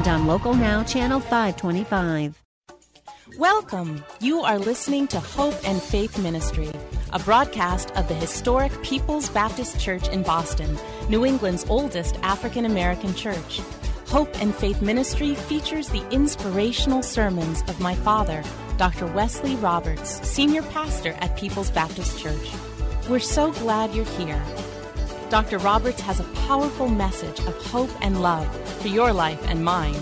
[0.00, 2.42] and on Local Now, Channel 525.
[3.38, 4.02] Welcome.
[4.18, 6.70] You are listening to Hope and Faith Ministry,
[7.12, 10.78] a broadcast of the historic People's Baptist Church in Boston,
[11.10, 13.60] New England's oldest African American church.
[14.06, 18.42] Hope and Faith Ministry features the inspirational sermons of my father,
[18.78, 19.06] Dr.
[19.06, 22.50] Wesley Roberts, senior pastor at People's Baptist Church.
[23.06, 24.42] We're so glad you're here.
[25.30, 25.58] Dr.
[25.58, 28.48] Roberts has a powerful message of hope and love
[28.80, 29.94] for your life and mine.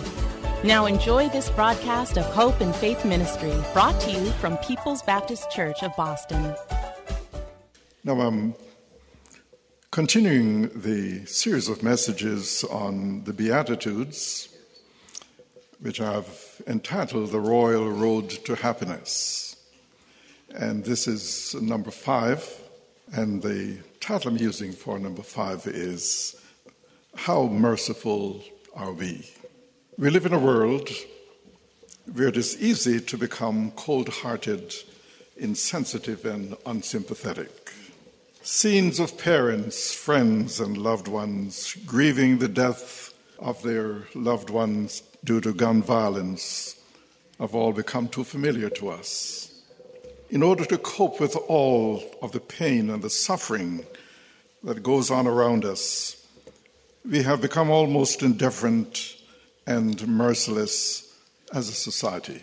[0.65, 5.51] Now enjoy this broadcast of Hope and Faith Ministry brought to you from People's Baptist
[5.51, 6.55] Church of Boston.
[8.05, 8.55] Now I'm
[9.91, 14.49] continuing the series of messages on the Beatitudes,
[15.81, 19.57] which I've entitled The Royal Road to Happiness.
[20.55, 22.63] And this is number five,
[23.13, 26.37] and the title I'm using for number five is
[27.15, 28.43] How Merciful
[28.75, 29.29] Are We?
[29.99, 30.89] We live in a world
[32.13, 34.73] where it is easy to become cold hearted,
[35.37, 37.73] insensitive, and unsympathetic.
[38.43, 45.41] Scenes of parents, friends, and loved ones grieving the death of their loved ones due
[45.41, 46.81] to gun violence
[47.41, 49.58] have all become too familiar to us.
[50.31, 53.87] In order to cope with all of the pain and the suffering
[54.63, 56.27] that goes on around us,
[57.03, 59.17] we have become almost indifferent
[59.67, 61.19] and merciless
[61.55, 62.43] as a society.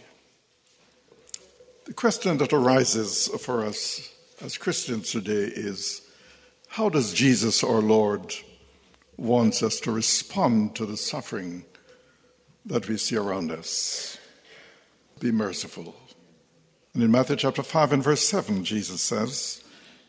[1.85, 6.01] The question that arises for us as Christians today is
[6.69, 8.33] how does Jesus, our Lord,
[9.15, 11.65] wants us to respond to the suffering
[12.65, 14.17] that we see around us?
[15.19, 15.95] Be merciful.
[16.95, 19.61] And in Matthew chapter 5 and verse 7, Jesus says,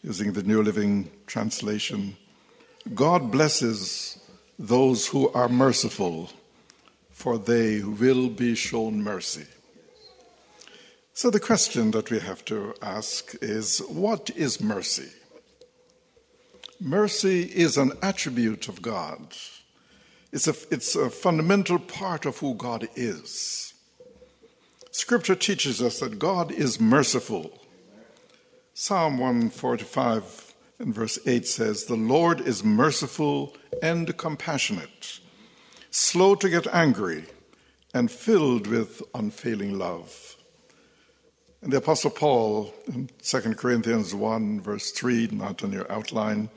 [0.04, 2.16] using the New Living Translation,
[2.94, 4.18] God blesses
[4.56, 6.30] those who are merciful
[7.10, 9.46] for they will be shown mercy.
[11.12, 15.08] So, the question that we have to ask is what is mercy?
[16.78, 19.34] Mercy is an attribute of God,
[20.30, 23.72] it's a, it's a fundamental part of who God is.
[24.96, 27.52] Scripture teaches us that God is merciful.
[28.72, 35.20] Psalm 145 and verse 8 says, The Lord is merciful and compassionate
[35.90, 37.24] slow to get angry,
[37.94, 40.36] and filled with unfailing love.
[41.62, 46.50] And the Apostle Paul, in 2 Corinthians 1, verse 3, not on your outline,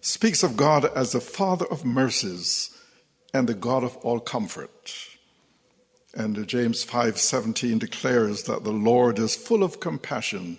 [0.00, 2.70] speaks of God as the Father of mercies
[3.34, 5.07] and the God of all comfort.
[6.18, 10.58] And uh, James 5:17 declares that the Lord is full of compassion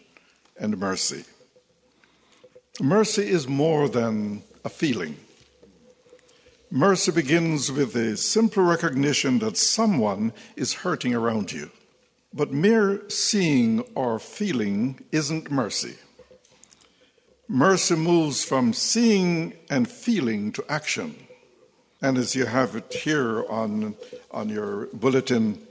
[0.57, 1.25] and mercy.
[2.79, 5.17] Mercy is more than a feeling.
[6.71, 11.71] Mercy begins with a simple recognition that someone is hurting around you.
[12.33, 15.95] But mere seeing or feeling isn't mercy.
[17.49, 21.27] Mercy moves from seeing and feeling to action.
[22.01, 23.95] And as you have it here on,
[24.31, 25.61] on your bulletin,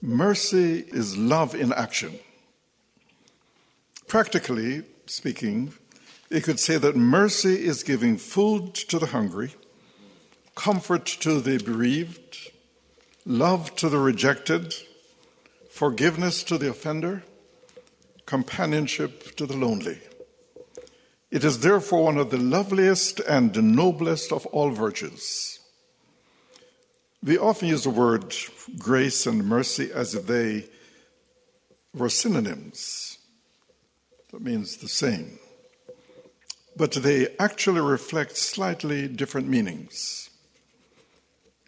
[0.00, 2.18] mercy is love in action.
[4.06, 5.74] Practically speaking,
[6.30, 9.54] you could say that mercy is giving food to the hungry
[10.54, 12.50] comfort to the bereaved,
[13.26, 14.72] love to the rejected,
[15.68, 17.24] forgiveness to the offender,
[18.26, 19.98] companionship to the lonely.
[21.30, 25.53] It is therefore one of the loveliest and noblest of all virtues.
[27.24, 28.34] We often use the word
[28.78, 30.66] grace and mercy as if they
[31.94, 33.16] were synonyms.
[34.30, 35.38] That means the same.
[36.76, 40.28] But they actually reflect slightly different meanings.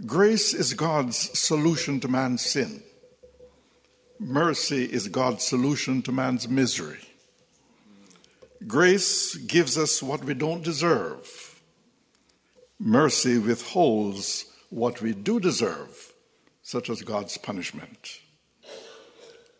[0.04, 2.82] Grace is God's solution to man's sin.
[4.20, 7.00] Mercy is God's solution to man's misery.
[8.66, 11.62] Grace gives us what we don't deserve.
[12.78, 16.12] Mercy withholds what we do deserve,
[16.62, 18.20] such as God's punishment.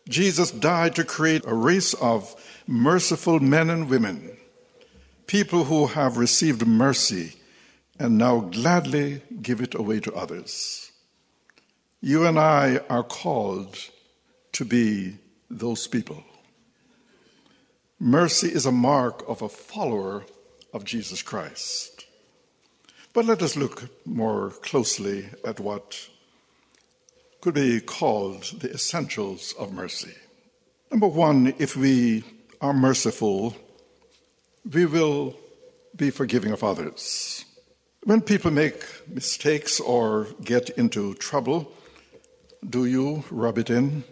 [0.09, 2.35] Jesus died to create a race of
[2.67, 4.37] merciful men and women,
[5.27, 7.35] people who have received mercy
[7.99, 10.93] and now gladly give it away to others.
[12.01, 13.79] You and I are called
[14.53, 15.19] to be
[15.51, 16.23] those people.
[17.99, 20.25] Mercy is a mark of a follower
[20.73, 21.96] of Jesus Christ.
[23.17, 26.11] But let us look more closely at what
[27.41, 30.13] could be called the essentials of mercy.
[30.91, 32.25] Number one, if we
[32.61, 33.57] are merciful,
[34.71, 35.35] we will
[35.97, 37.47] be forgiving of others.
[38.05, 41.73] When people make mistakes or get into trouble,
[42.69, 44.05] do you rub it in?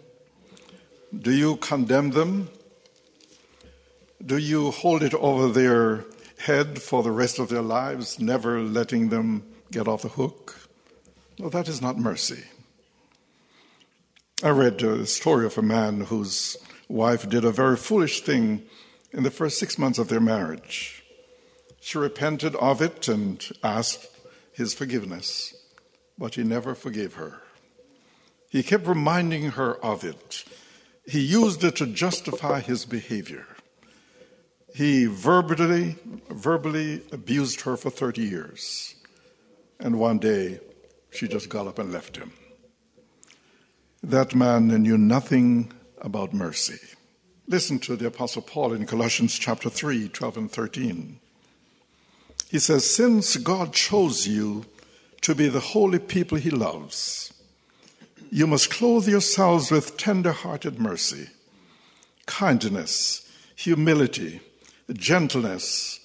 [1.15, 2.49] Do you condemn them?
[4.25, 6.05] Do you hold it over their
[6.45, 10.69] head for the rest of their lives, never letting them get off the hook?
[11.39, 12.43] No, that is not mercy.
[14.43, 16.55] I read a story of a man whose
[16.87, 18.61] wife did a very foolish thing
[19.11, 21.03] in the first six months of their marriage.
[21.81, 24.07] She repented of it and asked
[24.53, 25.55] his forgiveness,
[26.17, 27.41] but he never forgave her.
[28.49, 30.45] He kept reminding her of it.
[31.07, 33.47] He used it to justify his behavior.
[34.75, 35.95] He verbally,
[36.29, 38.95] verbally abused her for 30 years.
[39.79, 40.59] And one day,
[41.11, 42.33] she just got up and left him.
[44.03, 46.79] That man knew nothing about mercy.
[47.47, 51.21] Listen to the Apostle Paul in Colossians chapter 3, 12 and 13.
[52.49, 54.65] He says, Since God chose you
[55.21, 57.31] to be the holy people he loves,
[58.29, 61.29] you must clothe yourselves with tender hearted mercy,
[62.25, 64.41] kindness, humility,
[64.93, 65.99] gentleness,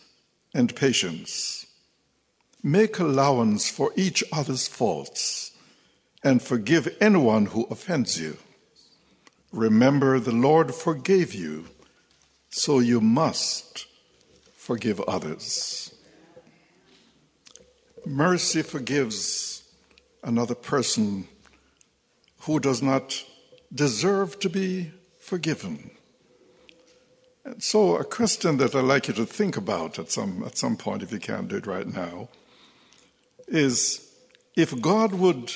[0.55, 1.67] and patience.
[2.63, 5.53] Make allowance for each other's faults
[6.23, 8.37] and forgive anyone who offends you.
[9.53, 11.67] Remember, the Lord forgave you,
[12.51, 13.87] so you must
[14.55, 15.95] forgive others.
[18.07, 19.63] Mercy forgives
[20.23, 21.27] another person
[22.41, 23.25] who does not
[23.73, 25.91] deserve to be forgiven.
[27.45, 30.77] And so, a question that I'd like you to think about at some, at some
[30.77, 32.29] point, if you can't do it right now,
[33.49, 34.07] is
[34.57, 35.51] if God would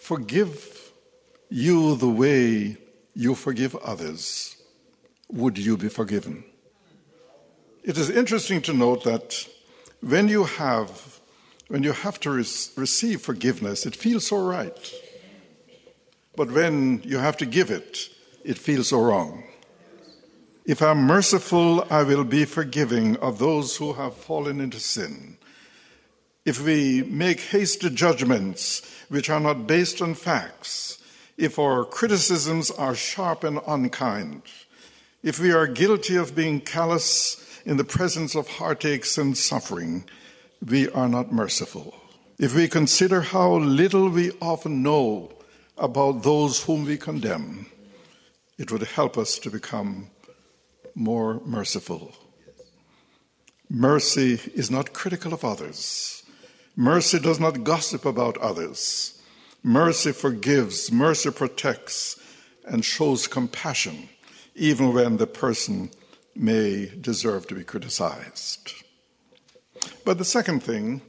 [0.00, 0.92] forgive
[1.48, 2.76] you the way
[3.14, 4.56] you forgive others,
[5.28, 6.44] would you be forgiven?
[7.82, 9.46] It is interesting to note that
[10.00, 11.20] when you have
[11.68, 14.94] when you have to receive forgiveness, it feels so right.
[16.36, 18.10] But when you have to give it,
[18.44, 19.44] it feels so wrong.
[20.66, 25.36] If I'm merciful, I will be forgiving of those who have fallen into sin.
[26.46, 28.80] If we make hasty judgments
[29.10, 31.02] which are not based on facts,
[31.36, 34.40] if our criticisms are sharp and unkind,
[35.22, 40.04] if we are guilty of being callous in the presence of heartaches and suffering,
[40.66, 41.94] we are not merciful.
[42.38, 45.30] If we consider how little we often know
[45.76, 47.66] about those whom we condemn,
[48.56, 50.08] it would help us to become
[50.94, 52.12] more merciful.
[53.68, 56.22] Mercy is not critical of others.
[56.76, 59.20] Mercy does not gossip about others.
[59.62, 62.20] Mercy forgives, mercy protects,
[62.66, 64.08] and shows compassion,
[64.54, 65.90] even when the person
[66.34, 68.72] may deserve to be criticized.
[70.04, 71.00] But the second thing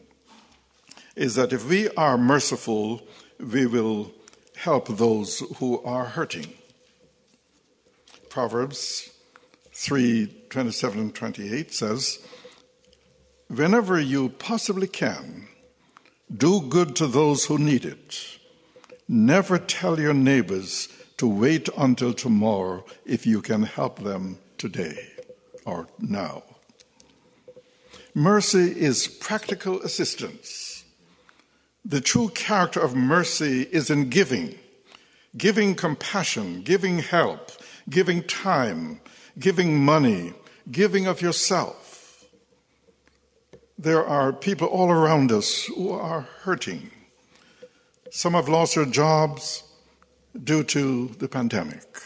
[1.16, 3.02] is that if we are merciful,
[3.40, 4.14] we will
[4.56, 6.54] help those who are hurting.
[8.30, 9.10] Proverbs
[9.76, 12.20] 3 27 and 28 says,
[13.50, 15.50] Whenever you possibly can,
[16.36, 18.40] do good to those who need it.
[19.10, 24.98] Never tell your neighbors to wait until tomorrow if you can help them today
[25.66, 26.44] or now.
[28.14, 30.86] Mercy is practical assistance.
[31.84, 34.56] The true character of mercy is in giving,
[35.38, 37.52] giving compassion, giving help,
[37.90, 39.02] giving time,
[39.38, 40.34] giving money,
[40.72, 42.26] giving of yourself.
[43.78, 46.92] There are people all around us who are hurting.
[48.10, 49.64] Some have lost their jobs
[50.42, 52.02] due to the pandemic.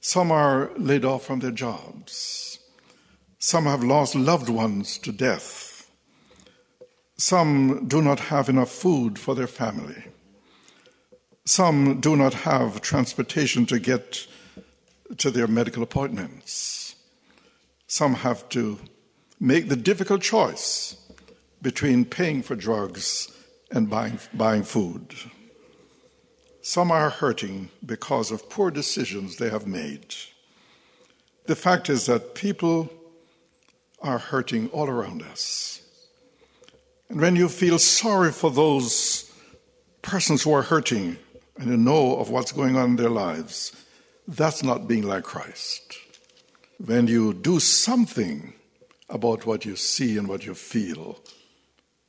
[0.00, 2.58] Some are laid off from their jobs.
[3.38, 5.90] Some have lost loved ones to death.
[7.16, 10.04] Some do not have enough food for their family.
[11.44, 14.26] Some do not have transportation to get
[15.18, 16.94] to their medical appointments.
[17.86, 18.78] Some have to
[19.38, 20.96] make the difficult choice
[21.60, 23.30] between paying for drugs
[23.70, 25.14] and buying, buying food.
[26.60, 30.14] Some are hurting because of poor decisions they have made.
[31.46, 32.88] The fact is that people
[34.00, 35.82] are hurting all around us.
[37.08, 39.30] And when you feel sorry for those
[40.02, 41.18] persons who are hurting
[41.58, 43.72] and you know of what's going on in their lives,
[44.26, 45.98] that's not being like Christ.
[46.84, 48.54] When you do something
[49.08, 51.20] about what you see and what you feel,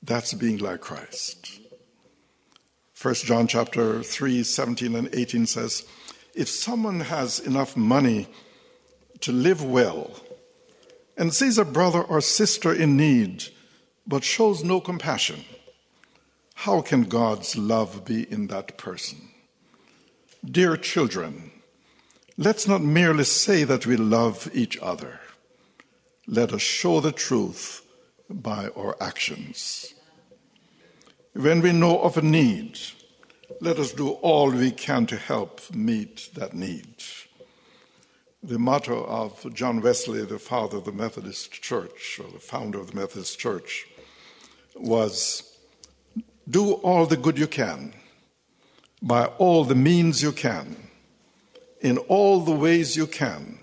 [0.01, 1.59] that's being like Christ.
[3.01, 5.85] 1 John chapter 3, 17 and 18 says,
[6.33, 8.27] If someone has enough money
[9.21, 10.11] to live well
[11.17, 13.45] and sees a brother or sister in need
[14.07, 15.43] but shows no compassion,
[16.55, 19.29] how can God's love be in that person?
[20.45, 21.52] Dear children,
[22.37, 25.19] let's not merely say that we love each other.
[26.27, 27.85] Let us show the truth
[28.29, 29.93] by our actions.
[31.33, 32.79] When we know of a need,
[33.59, 37.03] let us do all we can to help meet that need.
[38.41, 42.91] The motto of John Wesley, the father of the Methodist Church, or the founder of
[42.91, 43.87] the Methodist Church,
[44.75, 45.57] was
[46.49, 47.93] do all the good you can,
[49.01, 50.75] by all the means you can,
[51.83, 53.59] in all the ways you can,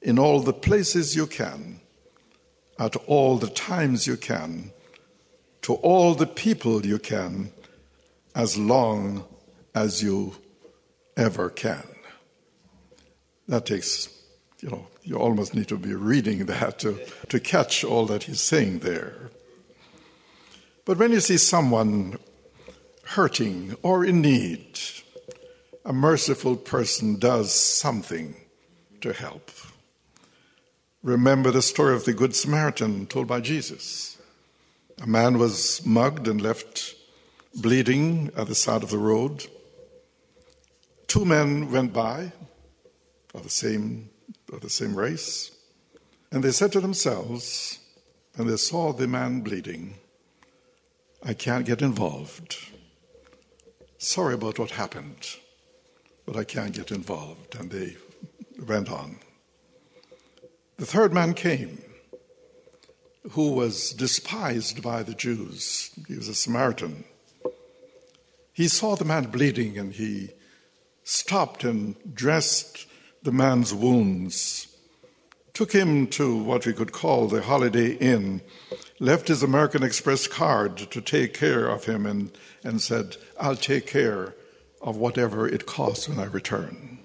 [0.00, 1.80] in all the places you can,
[2.78, 4.72] at all the times you can,
[5.62, 7.52] to all the people you can,
[8.34, 9.24] as long
[9.74, 10.34] as you
[11.16, 11.86] ever can.
[13.46, 14.08] That takes,
[14.60, 18.40] you know, you almost need to be reading that to, to catch all that he's
[18.40, 19.30] saying there.
[20.86, 22.18] But when you see someone
[23.04, 24.78] hurting or in need,
[25.88, 28.36] a merciful person does something
[29.00, 29.50] to help.
[31.02, 34.18] Remember the story of the Good Samaritan told by Jesus.
[35.00, 36.94] A man was mugged and left
[37.54, 39.46] bleeding at the side of the road.
[41.06, 42.32] Two men went by
[43.34, 44.10] of the same,
[44.52, 45.52] of the same race,
[46.30, 47.78] and they said to themselves,
[48.36, 49.94] and they saw the man bleeding,
[51.22, 52.58] I can't get involved.
[53.96, 55.26] Sorry about what happened,
[56.28, 57.56] but I can't get involved.
[57.58, 57.96] And they
[58.66, 59.16] went on.
[60.76, 61.80] The third man came,
[63.30, 65.90] who was despised by the Jews.
[66.06, 67.04] He was a Samaritan.
[68.52, 70.32] He saw the man bleeding and he
[71.02, 72.86] stopped and dressed
[73.22, 74.68] the man's wounds,
[75.54, 78.42] took him to what we could call the Holiday Inn
[79.00, 83.86] left his American Express card to take care of him and, and said, I'll take
[83.86, 84.34] care
[84.80, 86.98] of whatever it costs when I return.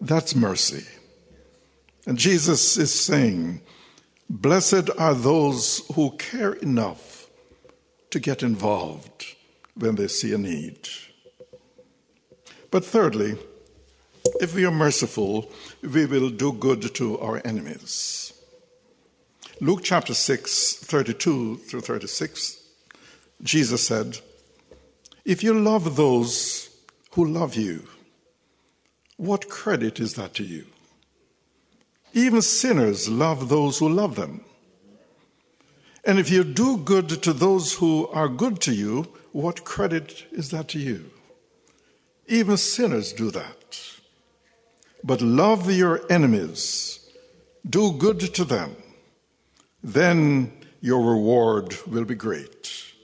[0.00, 0.84] That's mercy.
[2.06, 3.60] And Jesus is saying,
[4.28, 7.28] Blessed are those who care enough
[8.10, 9.36] to get involved
[9.74, 10.88] when they see a need.
[12.70, 13.36] But thirdly,
[14.40, 15.50] if we are merciful,
[15.82, 18.32] we will do good to our enemies.
[19.60, 22.60] Luke chapter 6, 32 through 36,
[23.42, 24.18] Jesus said,
[25.24, 26.68] If you love those
[27.12, 27.88] who love you,
[29.16, 30.66] what credit is that to you?
[32.12, 34.44] Even sinners love those who love them.
[36.04, 40.50] And if you do good to those who are good to you, what credit is
[40.50, 41.10] that to you?
[42.26, 43.80] Even sinners do that.
[45.02, 47.00] But love your enemies,
[47.68, 48.76] do good to them
[49.84, 50.50] then
[50.80, 52.94] your reward will be great.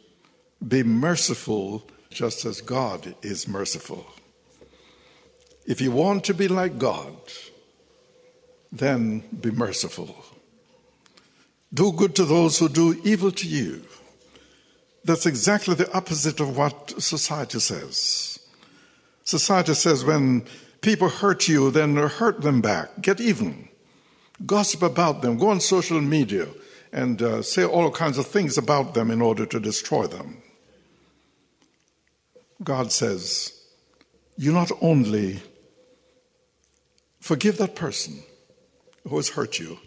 [0.66, 4.06] Be merciful just as God is merciful.
[5.64, 7.16] If you want to be like God,
[8.72, 10.16] then be merciful.
[11.72, 13.82] Do good to those who do evil to you.
[15.04, 18.40] That's exactly the opposite of what society says.
[19.24, 20.44] Society says when
[20.80, 23.68] people hurt you, then hurt them back, get even,
[24.44, 26.48] gossip about them, go on social media,
[26.92, 30.42] and uh, say all kinds of things about them in order to destroy them.
[32.62, 33.52] God says,
[34.36, 35.40] you not only
[37.20, 38.22] forgive that person
[39.08, 39.78] who has hurt you,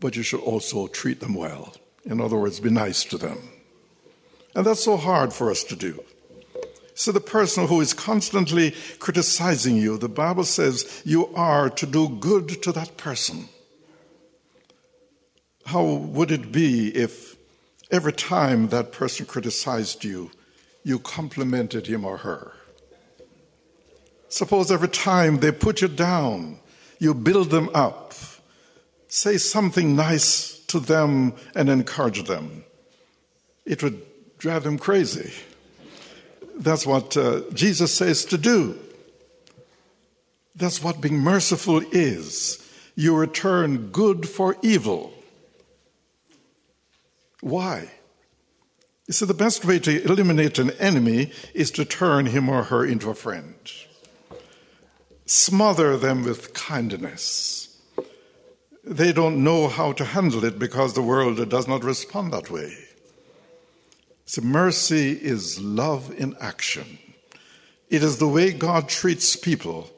[0.00, 1.74] but you should also treat them well.
[2.04, 3.38] In other words, be nice to them.
[4.54, 6.02] And that's so hard for us to do.
[6.94, 12.08] So, the person who is constantly criticizing you, the Bible says you are to do
[12.08, 13.48] good to that person.
[15.66, 17.36] How would it be if
[17.90, 20.32] every time that person criticized you,
[20.84, 22.52] you complimented him or her?
[24.28, 26.58] Suppose every time they put you down,
[26.98, 28.14] you build them up.
[29.08, 32.64] Say something nice to them and encourage them.
[33.64, 34.02] It would
[34.38, 35.32] drive them crazy.
[36.56, 38.78] That's what uh, Jesus says to do.
[40.54, 42.64] That's what being merciful is.
[42.96, 45.12] You return good for evil.
[47.40, 47.90] Why?
[49.10, 53.08] See, the best way to eliminate an enemy is to turn him or her into
[53.08, 53.54] a friend.
[55.24, 57.80] Smother them with kindness.
[58.84, 62.76] They don't know how to handle it because the world does not respond that way.
[64.26, 66.98] So, mercy is love in action.
[67.88, 69.90] It is the way God treats people,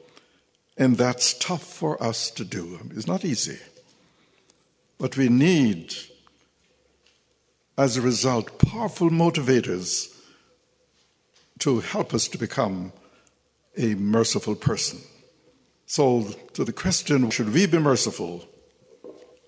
[0.77, 2.79] and that's tough for us to do.
[2.95, 3.59] It's not easy.
[4.97, 5.93] But we need
[7.77, 10.15] as a result, powerful motivators
[11.59, 12.91] to help us to become
[13.77, 14.99] a merciful person.
[15.85, 16.23] So,
[16.53, 18.47] to the question, should we be merciful?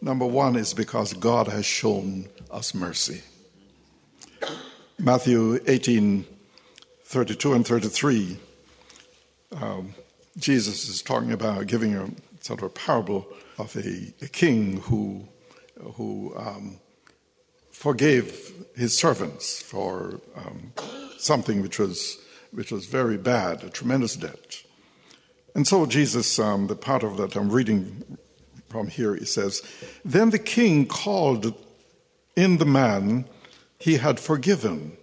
[0.02, 3.22] Number one is because God has shown us mercy.
[5.00, 6.26] Matthew 18
[7.06, 8.40] 32 and 33,
[9.62, 9.94] um,
[10.36, 13.28] Jesus is talking about giving a sort of a parable
[13.60, 15.24] of a, a king who,
[15.94, 16.80] who um,
[17.84, 20.72] forgave his servants for um,
[21.18, 22.18] something which was,
[22.54, 24.64] which was very bad, a tremendous debt.
[25.54, 28.18] And so Jesus, um, the part of that I'm reading
[28.70, 29.62] from here, he says,
[30.06, 31.54] Then the king called
[32.38, 33.26] in the man
[33.78, 34.96] he had forgiven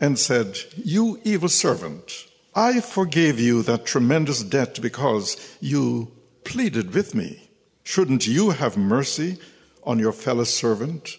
[0.00, 6.10] and said, You evil servant, I forgave you that tremendous debt because you
[6.44, 7.50] pleaded with me.
[7.84, 9.36] Shouldn't you have mercy
[9.82, 11.18] on your fellow servant?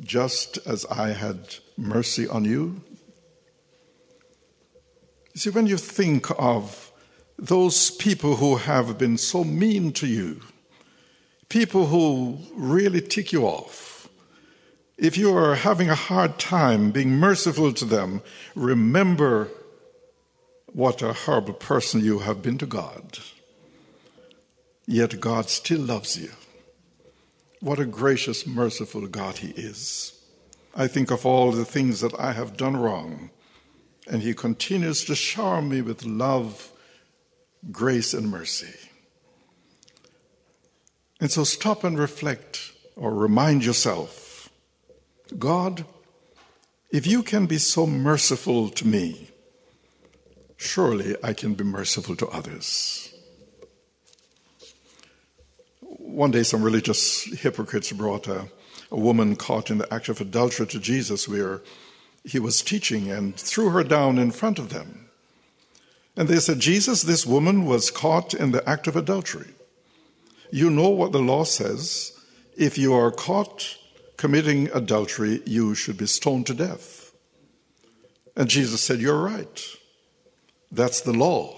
[0.00, 2.82] Just as I had mercy on you?
[5.34, 6.92] You see, when you think of
[7.38, 10.40] those people who have been so mean to you,
[11.48, 14.08] people who really tick you off,
[14.98, 18.22] if you are having a hard time being merciful to them,
[18.54, 19.48] remember
[20.72, 23.18] what a horrible person you have been to God.
[24.86, 26.30] Yet God still loves you.
[27.62, 30.20] What a gracious, merciful God He is.
[30.74, 33.30] I think of all the things that I have done wrong,
[34.08, 36.72] and He continues to shower me with love,
[37.70, 38.74] grace, and mercy.
[41.20, 44.50] And so stop and reflect or remind yourself
[45.38, 45.84] God,
[46.90, 49.30] if you can be so merciful to me,
[50.56, 53.11] surely I can be merciful to others
[56.12, 58.48] one day some religious hypocrites brought a,
[58.90, 61.62] a woman caught in the act of adultery to Jesus where
[62.24, 65.08] he was teaching and threw her down in front of them.
[66.16, 69.54] And they said, Jesus, this woman was caught in the act of adultery.
[70.50, 72.12] You know what the law says.
[72.56, 73.78] If you are caught
[74.18, 77.14] committing adultery, you should be stoned to death.
[78.36, 79.66] And Jesus said, You're right.
[80.70, 81.56] That's the law.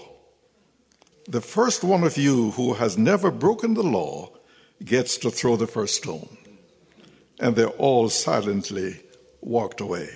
[1.27, 4.34] The first one of you who has never broken the law
[4.83, 6.37] gets to throw the first stone.
[7.39, 9.01] And they all silently
[9.41, 10.09] walked away.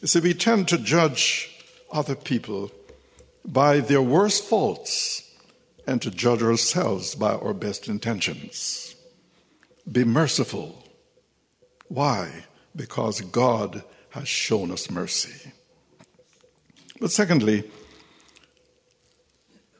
[0.00, 1.50] You see, we tend to judge
[1.90, 2.70] other people
[3.44, 5.22] by their worst faults
[5.86, 8.94] and to judge ourselves by our best intentions.
[9.90, 10.82] Be merciful.
[11.88, 12.44] Why?
[12.74, 15.52] Because God has shown us mercy.
[17.00, 17.64] But secondly,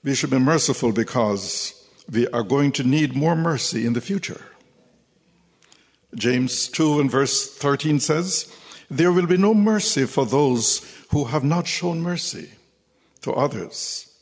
[0.05, 1.76] we should be merciful because
[2.11, 4.43] we are going to need more mercy in the future.
[6.15, 8.53] James 2 and verse 13 says,
[8.91, 12.51] There will be no mercy for those who have not shown mercy
[13.23, 14.13] to others.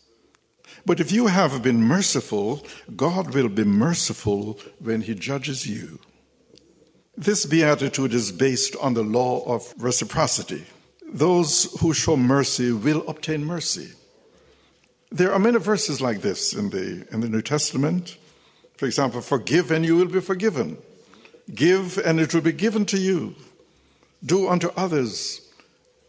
[0.87, 5.99] But if you have been merciful, God will be merciful when He judges you.
[7.17, 10.65] This beatitude is based on the law of reciprocity.
[11.13, 13.93] Those who show mercy will obtain mercy.
[15.15, 18.19] There are many verses like this in the, in the New Testament.
[18.77, 20.77] For example, forgive and you will be forgiven.
[21.55, 23.37] Give and it will be given to you.
[24.27, 25.41] Do unto others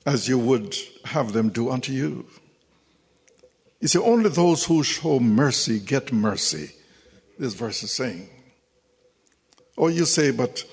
[0.08, 2.26] as you would have them do unto you.
[3.80, 6.72] You see, only those who show mercy get mercy,
[7.38, 8.28] this verse is saying.
[9.78, 10.64] Or you say, but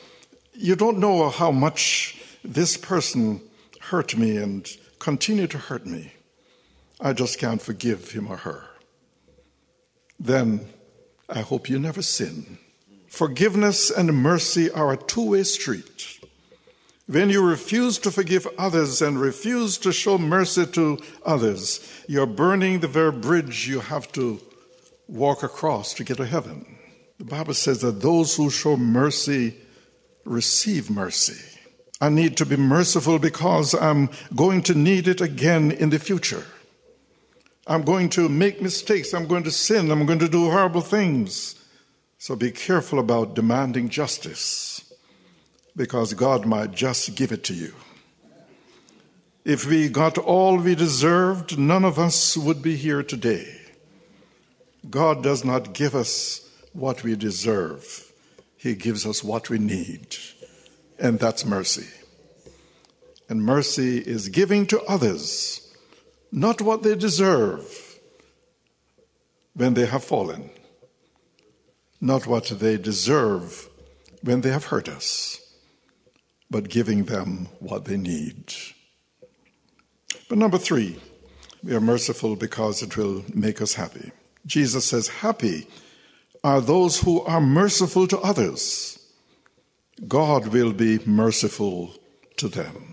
[0.54, 3.42] you don't know how much this person
[3.78, 4.66] hurt me and
[5.00, 6.14] continue to hurt me.
[7.04, 8.64] I just can't forgive him or her.
[10.20, 10.68] Then
[11.28, 12.58] I hope you never sin.
[13.08, 16.20] Forgiveness and mercy are a two way street.
[17.06, 22.78] When you refuse to forgive others and refuse to show mercy to others, you're burning
[22.78, 24.40] the very bridge you have to
[25.08, 26.78] walk across to get to heaven.
[27.18, 29.56] The Bible says that those who show mercy
[30.24, 31.58] receive mercy.
[32.00, 36.44] I need to be merciful because I'm going to need it again in the future.
[37.66, 39.14] I'm going to make mistakes.
[39.14, 39.90] I'm going to sin.
[39.90, 41.54] I'm going to do horrible things.
[42.18, 44.92] So be careful about demanding justice
[45.76, 47.74] because God might just give it to you.
[49.44, 53.60] If we got all we deserved, none of us would be here today.
[54.88, 58.12] God does not give us what we deserve,
[58.56, 60.16] He gives us what we need,
[60.98, 61.88] and that's mercy.
[63.28, 65.71] And mercy is giving to others
[66.32, 68.00] not what they deserve
[69.54, 70.50] when they have fallen,
[72.00, 73.68] not what they deserve
[74.22, 75.40] when they have hurt us,
[76.50, 78.54] but giving them what they need.
[80.28, 80.98] But number three,
[81.62, 84.10] we are merciful because it will make us happy.
[84.46, 85.68] Jesus says, Happy
[86.42, 88.98] are those who are merciful to others.
[90.08, 91.94] God will be merciful
[92.38, 92.91] to them.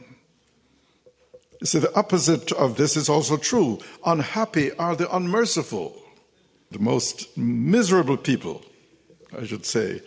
[1.63, 3.79] See, the opposite of this is also true.
[4.05, 6.01] Unhappy are the unmerciful.
[6.71, 8.63] The most miserable people,
[9.37, 10.01] I should say,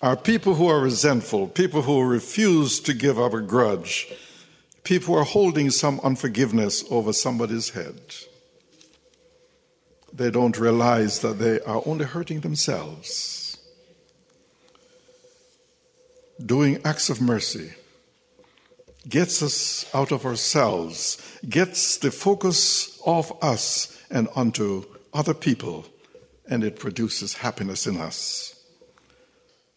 [0.00, 4.12] are people who are resentful, people who refuse to give up a grudge,
[4.84, 8.00] people who are holding some unforgiveness over somebody's head.
[10.12, 13.58] They don't realize that they are only hurting themselves.
[16.44, 17.72] Doing acts of mercy
[19.08, 25.86] gets us out of ourselves, gets the focus off us and onto other people,
[26.48, 28.52] and it produces happiness in us.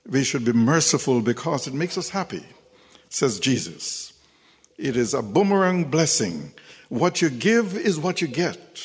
[0.08, 2.44] We should be merciful because it makes us happy,
[3.10, 4.13] says Jesus.
[4.78, 6.54] It is a boomerang blessing.
[6.88, 8.82] What you give is what you get.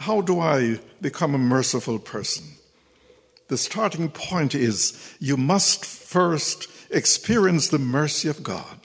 [0.00, 2.44] How do I become a merciful person?
[3.48, 8.81] The starting point is you must first experience the mercy of God.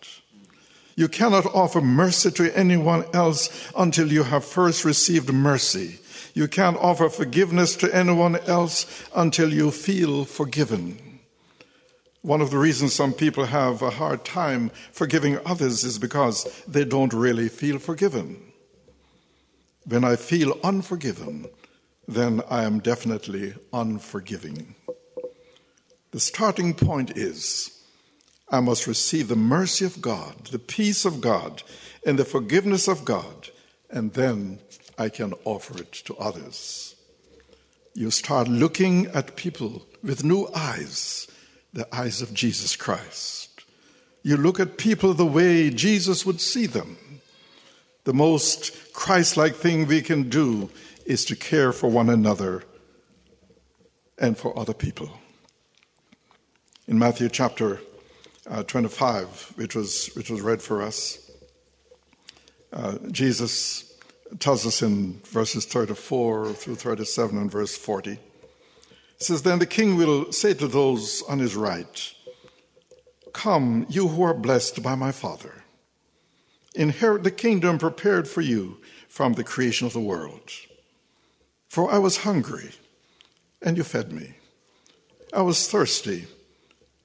[0.98, 6.00] You cannot offer mercy to anyone else until you have first received mercy.
[6.34, 11.20] You can't offer forgiveness to anyone else until you feel forgiven.
[12.24, 16.84] One of the reasons some people have a hard time forgiving others is because they
[16.84, 18.42] don't really feel forgiven.
[19.86, 21.46] When I feel unforgiven,
[22.08, 24.74] then I am definitely unforgiving.
[26.10, 27.77] The starting point is
[28.50, 31.64] I must receive the mercy of God, the peace of God,
[32.06, 33.50] and the forgiveness of God,
[33.90, 34.60] and then
[34.98, 36.96] I can offer it to others.
[37.94, 41.28] You start looking at people with new eyes,
[41.74, 43.66] the eyes of Jesus Christ.
[44.24, 46.98] You look at people the way Jesus would see them.
[48.06, 50.70] The most Christ like thing we can do
[51.06, 52.64] is to care for one another
[54.18, 55.12] and for other people.
[56.88, 57.80] In Matthew chapter
[58.50, 61.32] uh, 25, which was, which was read for us,
[62.74, 63.98] uh, Jesus
[64.40, 68.12] tells us in verses 34 through 37 and verse 40.
[68.12, 68.20] It
[69.18, 72.14] says, Then the king will say to those on his right,
[73.34, 75.64] Come, you who are blessed by my Father,
[76.76, 80.52] inherit the kingdom prepared for you from the creation of the world.
[81.70, 82.72] For I was hungry,
[83.62, 84.36] and you fed me.
[85.34, 86.28] I was thirsty,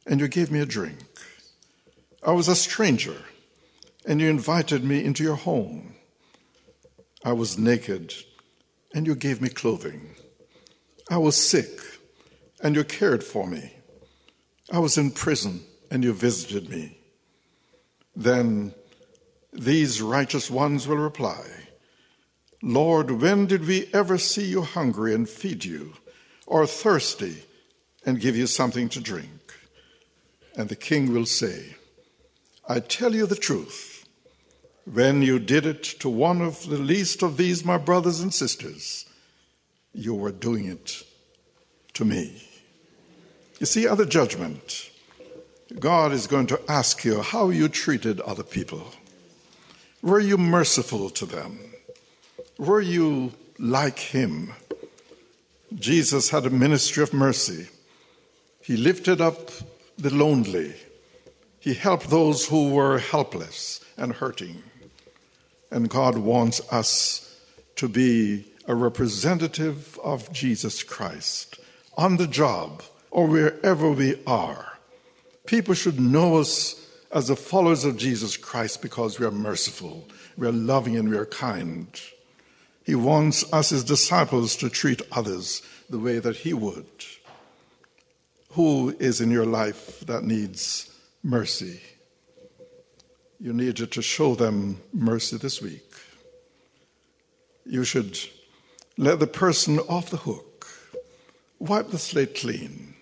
[0.06, 1.11] and you gave me a drink.
[2.24, 3.16] I was a stranger,
[4.06, 5.96] and you invited me into your home.
[7.24, 8.14] I was naked,
[8.94, 10.14] and you gave me clothing.
[11.10, 11.80] I was sick,
[12.62, 13.74] and you cared for me.
[14.70, 16.98] I was in prison, and you visited me.
[18.14, 18.72] Then
[19.52, 21.44] these righteous ones will reply
[22.62, 25.94] Lord, when did we ever see you hungry and feed you,
[26.46, 27.42] or thirsty
[28.06, 29.52] and give you something to drink?
[30.56, 31.74] And the king will say,
[32.68, 34.06] I tell you the truth.
[34.84, 39.06] When you did it to one of the least of these, my brothers and sisters,
[39.92, 41.04] you were doing it
[41.94, 42.42] to me.
[43.60, 44.90] You see, other judgment,
[45.78, 48.92] God is going to ask you how you treated other people.
[50.02, 51.58] Were you merciful to them?
[52.58, 54.52] Were you like him?
[55.74, 57.68] Jesus had a ministry of mercy.
[58.62, 59.50] He lifted up
[59.96, 60.74] the lonely
[61.62, 64.64] he helped those who were helpless and hurting.
[65.70, 67.38] And God wants us
[67.76, 71.60] to be a representative of Jesus Christ
[71.96, 74.76] on the job or wherever we are.
[75.46, 80.48] People should know us as the followers of Jesus Christ because we are merciful, we
[80.48, 81.86] are loving, and we are kind.
[82.84, 87.04] He wants us as disciples to treat others the way that He would.
[88.54, 90.91] Who is in your life that needs
[91.22, 91.80] mercy.
[93.40, 95.92] You need to show them mercy this week.
[97.64, 98.18] You should
[98.96, 100.66] let the person off the hook,
[101.58, 102.94] wipe the slate clean,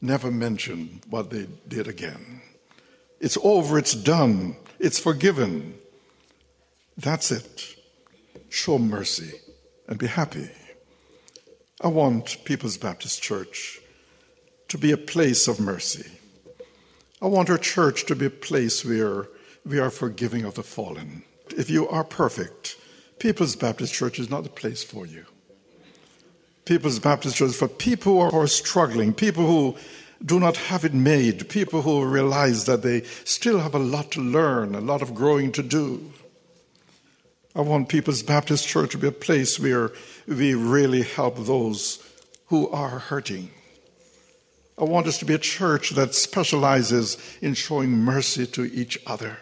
[0.00, 2.42] never mention what they did again.
[3.20, 5.74] It's over, it's done, it's forgiven.
[6.96, 7.76] That's it.
[8.48, 9.32] Show mercy
[9.86, 10.50] and be happy.
[11.80, 13.80] I want People's Baptist Church
[14.68, 16.10] to be a place of mercy.
[17.20, 19.28] I want our church to be a place where
[19.66, 21.24] we are forgiving of the fallen.
[21.56, 22.76] If you are perfect,
[23.18, 25.24] People's Baptist Church is not the place for you.
[26.64, 29.76] People's Baptist Church is for people who are struggling, people who
[30.24, 34.20] do not have it made, people who realize that they still have a lot to
[34.20, 36.12] learn, a lot of growing to do.
[37.56, 39.90] I want People's Baptist Church to be a place where
[40.28, 41.98] we really help those
[42.46, 43.50] who are hurting.
[44.80, 49.38] I want us to be a church that specializes in showing mercy to each other.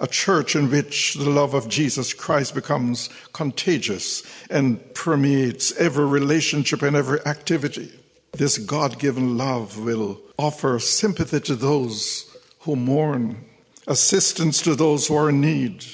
[0.00, 6.82] A church in which the love of Jesus Christ becomes contagious and permeates every relationship
[6.82, 7.92] and every activity.
[8.32, 13.44] This God given love will offer sympathy to those who mourn,
[13.86, 15.84] assistance to those who are in need,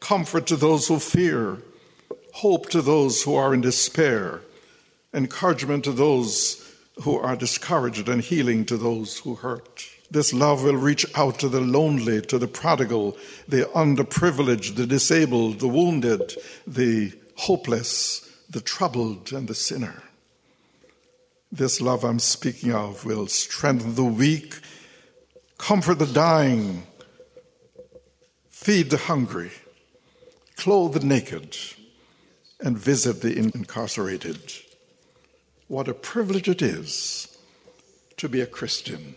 [0.00, 1.62] comfort to those who fear,
[2.34, 4.42] hope to those who are in despair,
[5.14, 6.67] encouragement to those
[7.02, 9.84] who are discouraged, and healing to those who hurt.
[10.10, 15.60] This love will reach out to the lonely, to the prodigal, the underprivileged, the disabled,
[15.60, 16.34] the wounded,
[16.66, 20.02] the hopeless, the troubled, and the sinner.
[21.52, 24.58] This love I'm speaking of will strengthen the weak,
[25.56, 26.86] comfort the dying,
[28.48, 29.52] feed the hungry,
[30.56, 31.56] clothe the naked,
[32.60, 34.52] and visit the incarcerated.
[35.68, 37.36] What a privilege it is
[38.16, 39.16] to be a Christian,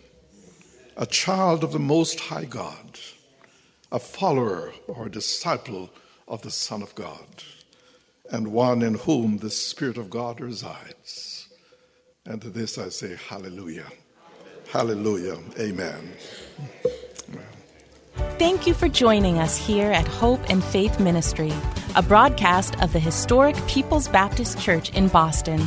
[0.98, 3.00] a child of the Most High God,
[3.90, 5.88] a follower or a disciple
[6.28, 7.42] of the Son of God,
[8.30, 11.48] and one in whom the Spirit of God resides.
[12.26, 13.86] And to this I say, Hallelujah.
[14.70, 15.38] Hallelujah.
[15.58, 16.12] Amen.
[18.38, 21.52] Thank you for joining us here at Hope and Faith Ministry,
[21.96, 25.66] a broadcast of the historic People's Baptist Church in Boston.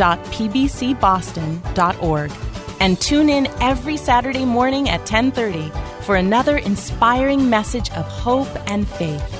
[0.00, 2.32] www.pbcboston.org
[2.80, 5.70] and tune in every Saturday morning at 10:30
[6.04, 9.39] for another inspiring message of hope and faith.